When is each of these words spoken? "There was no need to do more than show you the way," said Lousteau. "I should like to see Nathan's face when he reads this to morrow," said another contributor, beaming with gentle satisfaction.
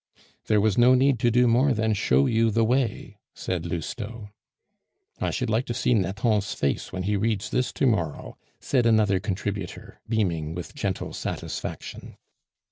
"There 0.47 0.59
was 0.59 0.79
no 0.79 0.95
need 0.95 1.19
to 1.19 1.29
do 1.29 1.47
more 1.47 1.75
than 1.75 1.93
show 1.93 2.25
you 2.25 2.49
the 2.49 2.63
way," 2.65 3.19
said 3.35 3.67
Lousteau. 3.67 4.29
"I 5.19 5.29
should 5.29 5.51
like 5.51 5.67
to 5.67 5.75
see 5.75 5.93
Nathan's 5.93 6.55
face 6.55 6.91
when 6.91 7.03
he 7.03 7.15
reads 7.15 7.51
this 7.51 7.71
to 7.73 7.85
morrow," 7.85 8.35
said 8.59 8.87
another 8.87 9.19
contributor, 9.19 10.01
beaming 10.09 10.55
with 10.55 10.73
gentle 10.73 11.13
satisfaction. 11.13 12.17